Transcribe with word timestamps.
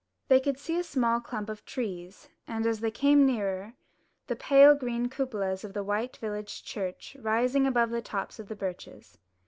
They 0.29 0.39
could 0.39 0.57
see 0.57 0.79
a 0.79 0.83
small 0.83 1.19
clump 1.19 1.47
of 1.47 1.63
trees, 1.63 2.27
and, 2.47 2.65
as 2.65 2.79
they 2.79 2.89
came 2.89 3.23
nearer, 3.23 3.75
the 4.25 4.35
pale 4.35 4.73
green 4.73 5.09
cupolas 5.09 5.63
of 5.63 5.73
the 5.73 5.83
white 5.83 6.17
village 6.17 6.63
church 6.63 7.15
rising 7.19 7.67
above 7.67 7.91
the 7.91 8.01
tops 8.01 8.39
of 8.39 8.47
the 8.47 8.55
birches. 8.55 9.19